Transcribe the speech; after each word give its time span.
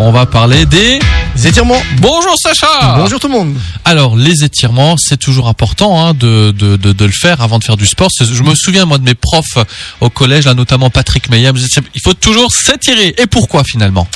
On 0.00 0.12
va 0.12 0.26
parler 0.26 0.64
des 0.64 1.00
étirements. 1.44 1.82
Bonjour 2.00 2.36
Sacha. 2.40 2.94
Bonjour 2.98 3.18
tout 3.18 3.26
le 3.26 3.32
monde. 3.32 3.56
Alors 3.84 4.16
les 4.16 4.44
étirements, 4.44 4.96
c'est 4.96 5.16
toujours 5.16 5.48
important 5.48 6.00
hein, 6.00 6.14
de, 6.14 6.52
de, 6.52 6.76
de, 6.76 6.92
de 6.92 7.04
le 7.04 7.10
faire 7.10 7.40
avant 7.40 7.58
de 7.58 7.64
faire 7.64 7.76
du 7.76 7.84
sport. 7.84 8.08
Je 8.20 8.42
me 8.44 8.54
souviens 8.54 8.84
moi 8.84 8.98
de 8.98 9.02
mes 9.02 9.16
profs 9.16 9.58
au 10.00 10.08
collège, 10.08 10.44
là 10.44 10.54
notamment 10.54 10.88
Patrick 10.88 11.28
Meyer, 11.30 11.50
il 11.96 12.00
faut 12.00 12.14
toujours 12.14 12.52
s'étirer. 12.52 13.12
Et 13.18 13.26
pourquoi 13.26 13.64
finalement? 13.64 14.06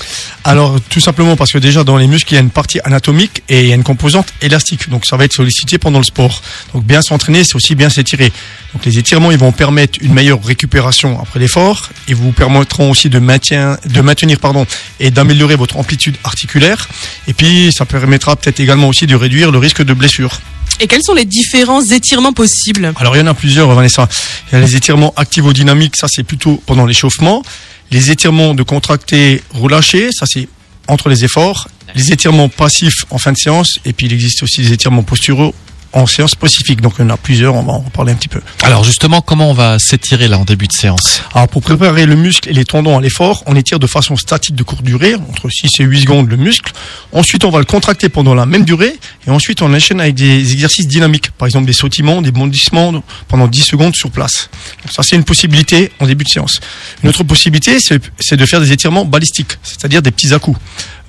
Alors 0.45 0.77
tout 0.89 1.01
simplement 1.01 1.35
parce 1.35 1.51
que 1.51 1.59
déjà 1.59 1.83
dans 1.83 1.97
les 1.97 2.07
muscles 2.07 2.33
il 2.33 2.37
y 2.37 2.39
a 2.39 2.43
une 2.43 2.51
partie 2.51 2.79
anatomique 2.85 3.43
et 3.49 3.63
il 3.63 3.69
y 3.69 3.73
a 3.73 3.75
une 3.75 3.83
composante 3.83 4.29
élastique. 4.41 4.89
Donc 4.89 5.05
ça 5.05 5.17
va 5.17 5.25
être 5.25 5.33
sollicité 5.33 5.79
pendant 5.79 5.99
le 5.99 6.05
sport. 6.05 6.43
Donc 6.75 6.85
bien 6.85 7.03
s'entraîner 7.03 7.43
c'est 7.43 7.57
aussi 7.57 7.75
bien 7.75 7.91
s'étirer. 7.91 8.33
Donc 8.73 8.85
les 8.85 8.99
étirements 8.99 9.33
ils 9.33 9.39
vont 9.39 9.53
permettre 9.53 9.99
une 10.01 10.15
meilleure 10.15 10.43
récupération 10.45 11.21
après 11.21 11.41
l'effort 11.41 11.89
et 12.07 12.15
vous 12.15 12.31
permettront 12.31 12.89
aussi 12.89 13.11
de, 13.11 13.19
maintien, 13.19 13.79
de 13.85 14.01
maintenir 14.01 14.39
pardon, 14.39 14.65
et 15.01 15.11
d'améliorer 15.11 15.57
votre 15.57 15.72
amplitude 15.79 16.17
articulaire. 16.25 16.89
Et 17.29 17.35
puis 17.35 17.73
ça 17.73 17.85
permettra 17.85 18.37
peut-être 18.37 18.61
également 18.61 18.89
aussi 18.89 19.07
de 19.07 19.15
réduire 19.15 19.51
le 19.51 19.59
risque 19.59 19.83
de 19.83 19.95
blessure. 19.95 20.41
Et 20.81 20.87
quels 20.87 21.03
sont 21.03 21.15
les 21.15 21.25
différents 21.25 21.85
étirements 21.85 22.33
possibles? 22.33 22.93
Alors 22.97 23.17
il 23.17 23.21
y 23.21 23.23
en 23.23 23.27
a 23.27 23.35
plusieurs, 23.35 23.73
Vanessa. 23.75 24.09
Il 24.51 24.59
y 24.59 24.63
a 24.63 24.65
les 24.65 24.77
étirements 24.77 25.13
activo-dynamiques, 25.17 25.97
ça 25.97 26.07
c'est 26.11 26.25
plutôt 26.25 26.63
pendant 26.67 26.87
l'échauffement. 26.87 27.43
Les 27.91 28.11
étirements 28.11 28.55
de 28.55 28.63
contracté 28.63 29.43
relâché, 29.53 30.11
ça 30.13 30.27
c'est 30.27 30.49
entre 30.89 31.09
les 31.09 31.25
efforts. 31.25 31.69
Les 31.95 32.13
étirements 32.13 32.49
passifs 32.49 33.05
en 33.11 33.19
fin 33.19 33.33
de 33.33 33.37
séance. 33.37 33.79
Et 33.85 33.93
puis 33.93 34.07
il 34.07 34.13
existe 34.13 34.43
aussi 34.43 34.63
des 34.63 34.73
étirements 34.73 35.03
posturaux 35.03 35.55
en 35.93 36.07
séance 36.07 36.31
spécifique. 36.31 36.81
Donc 36.81 36.95
il 36.99 37.03
y 37.03 37.05
en 37.05 37.11
a 37.11 37.17
plusieurs, 37.17 37.55
on 37.55 37.63
va 37.63 37.73
en 37.73 37.81
reparler 37.81 38.13
un 38.13 38.17
petit 38.17 38.29
peu. 38.29 38.41
Alors 38.63 38.85
justement, 38.85 39.21
comment 39.21 39.51
on 39.51 39.55
va 39.55 39.79
s'étirer 39.79 40.29
là 40.29 40.39
en 40.39 40.45
début 40.45 40.67
de 40.67 40.73
séance? 40.73 41.23
Alors 41.35 41.49
pour 41.49 41.63
préparer 41.63 42.07
le 42.07 42.17
muscle 42.17 42.49
et 42.49 42.53
les 42.53 42.65
tendons 42.65 42.97
à 42.97 43.01
l'effort, 43.01 43.43
on 43.47 43.57
étire 43.57 43.79
de 43.79 43.87
façon 43.87 44.17
statique 44.17 44.55
de 44.55 44.63
courte 44.63 44.83
durée, 44.83 45.15
entre 45.15 45.49
6 45.49 45.81
et 45.81 45.85
8 45.85 46.01
secondes 46.01 46.29
le 46.29 46.37
muscle. 46.37 46.73
Ensuite 47.13 47.45
on 47.45 47.51
va 47.51 47.59
le 47.59 47.65
contracter 47.65 48.09
pendant 48.09 48.35
la 48.35 48.47
même 48.47 48.65
durée. 48.65 48.99
Et 49.27 49.31
ensuite 49.31 49.63
on 49.63 49.73
enchaîne 49.73 50.01
avec 50.01 50.15
des 50.15 50.53
exercices 50.53 50.87
dynamiques. 50.87 51.31
Par 51.33 51.47
exemple 51.47 51.67
des 51.67 51.73
sautillements, 51.73 52.23
des 52.23 52.33
bondissements 52.33 53.03
pendant 53.29 53.47
10 53.47 53.61
secondes 53.63 53.95
sur 53.95 54.11
place. 54.11 54.49
Donc 54.83 54.93
ça 54.93 55.03
c'est 55.03 55.17
une 55.17 55.25
possibilité 55.25 55.93
en 56.01 56.07
début 56.07 56.25
de 56.25 56.31
séance. 56.31 56.61
Une 57.03 57.11
autre 57.11 57.25
possibilité 57.25 57.79
c'est 57.81 58.01
c'est 58.19 58.37
de 58.37 58.47
faire 58.47 58.61
des 58.61 58.73
étirements 58.73 59.05
balistiques, 59.05 59.59
c'est-à-dire 59.63 60.03
des 60.03 60.11
petits 60.11 60.33
à-coups. 60.33 60.59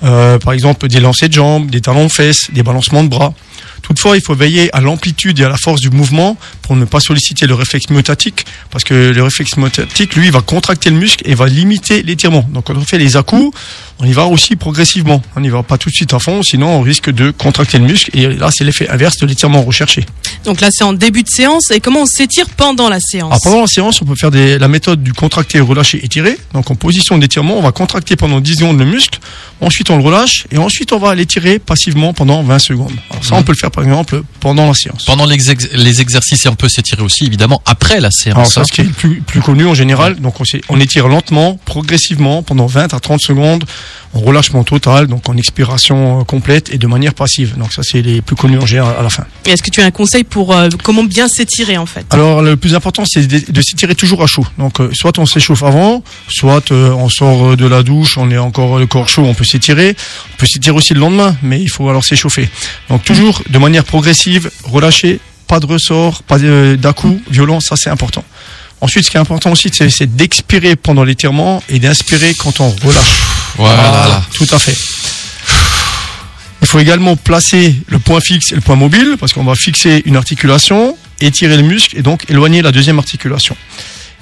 Euh, 0.04 0.38
par 0.38 0.54
exemple 0.54 0.88
des 0.88 1.00
lancers 1.00 1.30
de 1.30 1.34
jambes, 1.34 1.70
des 1.70 1.80
talons 1.80 2.08
de 2.08 2.12
fesses, 2.12 2.52
des 2.52 2.64
balancements 2.64 3.04
de 3.04 3.10
bras. 3.10 3.34
Toutefois, 3.84 4.16
il 4.18 4.24
faut 4.24 4.34
veiller 4.34 4.74
à 4.76 4.82
l'amplitude 4.82 5.40
et 5.40 5.44
à 5.44 5.50
la 5.50 5.58
force 5.58 5.82
du 5.82 5.92
mouvement 5.92 6.38
pour 6.64 6.76
ne 6.76 6.86
pas 6.86 7.00
solliciter 7.00 7.46
le 7.46 7.54
réflexe 7.54 7.90
myotatique, 7.92 8.46
parce 8.72 8.84
que 8.84 9.12
le 9.12 9.24
réflexe 9.24 9.56
myotatique, 9.58 10.16
lui, 10.16 10.32
va 10.32 10.42
contracter 10.42 10.90
le 10.90 10.96
muscle 10.96 11.22
et 11.30 11.36
va 11.36 11.46
limiter 11.48 12.02
l'étirement. 12.02 12.44
Donc, 12.52 12.66
quand 12.66 12.76
on 12.76 12.82
fait 12.82 12.98
les 12.98 13.16
à-coups, 13.18 13.56
on 14.00 14.06
y 14.06 14.14
va 14.14 14.26
aussi 14.26 14.56
progressivement. 14.56 15.22
On 15.36 15.42
n'y 15.42 15.50
va 15.50 15.62
pas 15.62 15.78
tout 15.78 15.90
de 15.90 15.94
suite 15.94 16.14
à 16.14 16.20
fond, 16.20 16.42
sinon 16.42 16.68
on 16.70 16.82
risque 16.82 17.12
de 17.12 17.30
contracter 17.32 17.78
le 17.78 17.86
muscle, 17.86 18.10
et 18.18 18.28
là, 18.34 18.50
c'est 18.52 18.64
l'effet 18.64 18.90
inverse 18.90 19.18
de 19.18 19.26
l'étirement 19.28 19.62
recherché. 19.62 20.06
Donc 20.46 20.60
là, 20.62 20.70
c'est 20.72 20.84
en 20.84 20.94
début 20.94 21.22
de 21.24 21.30
séance. 21.30 21.70
Et 21.72 21.80
comment 21.80 22.02
on 22.02 22.06
s'étire 22.06 22.50
pendant 22.50 22.90
la 22.90 23.00
séance 23.00 23.30
Alors, 23.32 23.42
pendant 23.44 23.62
la 23.62 23.68
séance, 23.68 24.02
on 24.02 24.06
peut 24.06 24.16
faire 24.16 24.32
des, 24.32 24.58
la 24.58 24.68
méthode 24.68 25.04
du 25.04 25.14
contracté, 25.14 25.60
relâché, 25.60 26.04
étiré. 26.04 26.38
Donc, 26.54 26.72
en 26.72 26.76
position 26.76 27.18
d'étirement, 27.18 27.58
on 27.58 27.62
va 27.62 27.72
contracter 27.72 28.16
pendant 28.16 28.40
10 28.40 28.56
secondes 28.56 28.80
le 28.80 28.86
muscle, 28.86 29.20
ensuite 29.62 29.90
on 29.90 29.98
le 29.98 30.04
relâche, 30.04 30.46
et 30.52 30.58
ensuite 30.58 30.92
on 30.92 30.98
va 31.00 31.14
l'étirer 31.16 31.60
passivement 31.60 32.14
pendant 32.14 32.42
20 32.44 32.60
secondes. 32.60 32.92
Alors, 33.12 33.24
ça, 33.24 33.36
on 33.36 33.44
peut 33.44 33.52
le 33.54 33.58
faire 33.58 33.72
par 33.72 33.84
exemple 33.84 34.24
pendant 34.40 34.68
la 34.68 34.74
séance. 34.74 35.06
Pendant 35.06 35.26
les, 35.26 35.50
ex- 35.52 35.70
les 35.74 36.02
exercices, 36.02 36.46
et 36.46 36.50
on 36.54 36.56
peut 36.56 36.70
s'étirer 36.70 37.02
aussi 37.02 37.26
évidemment 37.26 37.64
après 37.66 38.00
la 38.00 38.12
séance. 38.12 38.36
Alors 38.38 38.52
ça, 38.52 38.64
ce 38.64 38.72
qui 38.72 38.82
est 38.82 38.86
le 38.86 38.92
plus, 38.92 39.22
plus 39.22 39.42
connu 39.42 39.66
en 39.66 39.74
général, 39.74 40.20
donc 40.20 40.36
on, 40.70 40.80
étire 40.80 41.08
lentement, 41.08 41.60
progressivement, 41.66 42.44
pendant 42.44 42.68
20 42.68 42.94
à 42.94 43.00
30 43.00 43.20
secondes, 43.20 43.64
en 44.14 44.20
relâchement 44.20 44.64
total, 44.64 45.08
donc 45.08 45.28
en 45.28 45.36
expiration 45.36 46.22
euh, 46.22 46.24
complète 46.24 46.72
et 46.72 46.78
de 46.78 46.86
manière 46.86 47.16
passive. 47.16 47.58
Donc 47.58 47.74
ça, 47.74 47.82
c'est 47.82 48.04
les 48.04 48.22
plus 48.22 48.36
connus 48.36 48.60
en 48.60 48.68
général 48.68 48.96
à 49.00 49.02
la 49.02 49.10
fin. 49.10 49.26
Et 49.48 49.50
Est-ce 49.50 49.64
que 49.64 49.72
tu 49.72 49.82
as 49.82 49.86
un 49.86 49.92
conseil 49.92 50.24
pour 50.24 50.56
euh, 50.56 50.70
comment 50.84 51.04
bien 51.04 51.28
s'étirer 51.28 51.78
en 51.78 51.88
fait? 51.88 52.06
Alors 52.12 52.44
le 52.44 52.56
plus 52.56 52.76
important, 52.76 53.04
c'est 53.08 53.26
de, 53.26 53.52
de 53.52 53.62
s'étirer 53.62 53.96
toujours 53.96 54.22
à 54.22 54.28
chaud. 54.28 54.46
Donc 54.60 54.80
euh, 54.80 54.92
soit 54.94 55.18
on 55.18 55.26
s'échauffe 55.26 55.64
avant, 55.64 56.04
soit 56.28 56.72
euh, 56.72 56.92
on 56.92 57.10
sort 57.10 57.58
de 57.58 57.66
la 57.66 57.82
douche, 57.82 58.18
on 58.18 58.30
est 58.30 58.38
encore 58.38 58.78
le 58.78 58.86
corps 58.86 59.10
chaud, 59.10 59.24
on 59.26 59.34
peut 59.34 59.44
s'étirer. 59.44 59.96
On 60.36 60.38
peut 60.38 60.46
s'étirer 60.46 60.76
aussi 60.76 60.94
le 60.94 61.00
lendemain, 61.00 61.36
mais 61.42 61.60
il 61.60 61.70
faut 61.70 61.90
alors 61.90 62.04
s'échauffer. 62.04 62.50
Donc 62.90 63.04
toujours 63.04 63.42
de 63.50 63.58
manière 63.58 63.84
progressive, 63.84 64.52
relâcher, 64.66 65.20
pas 65.54 65.60
de 65.60 65.68
ressort, 65.68 66.24
pas 66.24 66.40
de- 66.40 66.76
d'à-coup 66.82 67.22
violent, 67.30 67.60
ça 67.60 67.76
c'est 67.76 67.92
important. 67.92 68.26
Ensuite, 68.82 69.06
ce 69.06 69.12
qui 69.12 69.18
est 69.18 69.20
important 69.20 69.52
aussi, 69.52 69.70
c'est 69.72 70.16
d'expirer 70.16 70.76
pendant 70.76 71.04
l'étirement 71.04 71.62
et 71.70 71.78
d'inspirer 71.78 72.34
quand 72.34 72.60
on 72.60 72.70
relâche. 72.70 73.20
Voilà. 73.56 74.24
tout 74.34 74.48
à 74.50 74.58
fait. 74.58 74.76
Il 76.64 76.68
faut 76.68 76.80
également 76.80 77.16
placer 77.16 77.76
le 77.88 78.00
point 78.00 78.20
fixe 78.20 78.52
et 78.52 78.56
le 78.56 78.62
point 78.62 78.76
mobile 78.76 79.16
parce 79.20 79.32
qu'on 79.34 79.44
va 79.44 79.54
fixer 79.54 80.02
une 80.06 80.16
articulation, 80.16 80.98
étirer 81.22 81.56
le 81.58 81.62
muscle 81.64 81.96
et 81.98 82.02
donc 82.02 82.28
éloigner 82.32 82.64
la 82.64 82.72
deuxième 82.72 82.98
articulation. 82.98 83.56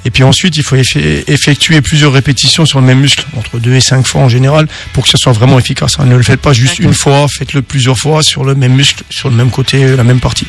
Et 0.04 0.10
puis 0.10 0.24
ensuite, 0.24 0.58
il 0.58 0.64
faut 0.64 0.76
effe- 0.76 1.24
effectuer 1.28 1.80
plusieurs 1.82 2.12
répétitions 2.12 2.66
sur 2.66 2.82
le 2.82 2.86
même 2.88 3.00
muscle, 3.00 3.24
entre 3.38 3.58
deux 3.60 3.76
et 3.76 3.80
cinq 3.82 4.06
fois 4.06 4.22
en 4.22 4.30
général, 4.30 4.68
pour 4.94 5.04
que 5.04 5.10
ce 5.10 5.18
soit 5.18 5.32
vraiment 5.32 5.60
efficace. 5.60 5.96
hein. 6.00 6.06
Ne 6.06 6.18
le 6.18 6.24
faites 6.24 6.42
pas 6.42 6.54
juste 6.54 6.80
une 6.80 6.94
fois, 6.96 7.28
faites-le 7.38 7.62
plusieurs 7.62 7.98
fois 7.98 8.22
sur 8.24 8.44
le 8.44 8.54
même 8.56 8.74
muscle, 8.74 9.04
sur 9.12 9.30
le 9.30 9.36
même 9.36 9.52
côté, 9.52 9.96
la 9.96 10.04
même 10.04 10.20
partie. 10.20 10.48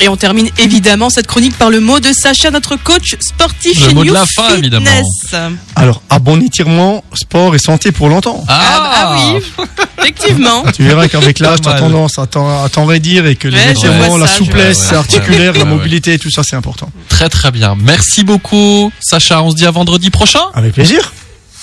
Et 0.00 0.08
on 0.08 0.16
termine 0.16 0.50
évidemment 0.58 1.08
cette 1.10 1.26
chronique 1.26 1.56
par 1.56 1.70
le 1.70 1.80
mot 1.80 2.00
de 2.00 2.12
Sacha, 2.12 2.50
notre 2.50 2.76
coach 2.76 3.16
sportif 3.20 3.80
Le 3.80 3.88
chez 3.88 3.94
mot 3.94 4.04
de 4.04 4.12
la 4.12 4.26
fin, 4.26 4.54
évidemment. 4.56 4.84
Fitness. 4.86 5.52
Alors, 5.74 6.02
à 6.10 6.18
bon 6.18 6.40
étirement, 6.42 7.02
sport 7.14 7.54
et 7.54 7.58
santé 7.58 7.92
pour 7.92 8.08
longtemps. 8.08 8.44
Ah, 8.46 8.92
ah 8.94 9.16
oui, 9.16 9.42
effectivement. 9.98 10.64
Tu 10.74 10.82
verras 10.82 11.08
qu'avec 11.08 11.38
l'âge, 11.38 11.60
tu 11.62 11.68
as 11.68 11.74
tendance 11.78 12.18
à 12.18 12.26
t'en 12.26 12.64
à 12.64 12.68
t'en 12.68 12.84
raidir 12.84 13.26
et 13.26 13.36
que 13.36 13.48
les 13.48 13.56
Ouais, 13.56 13.72
vois 14.08 14.18
la 14.18 14.26
ça, 14.26 14.36
souplesse 14.36 14.78
ça. 14.78 14.98
articulaire, 14.98 15.52
Ouais, 15.52 15.58
la 15.60 15.64
ouais. 15.64 15.70
mobilité, 15.70 16.18
tout 16.18 16.30
ça, 16.30 16.42
c'est 16.44 16.56
important. 16.56 16.90
Très 17.08 17.28
très 17.30 17.50
bien. 17.50 17.74
Merci 17.80 18.22
beaucoup 18.22 18.92
Sacha, 19.00 19.42
on 19.42 19.50
se 19.50 19.56
dit 19.56 19.66
à 19.66 19.70
vendredi 19.70 20.10
prochain. 20.10 20.40
Avec 20.54 20.74
plaisir. 20.74 21.12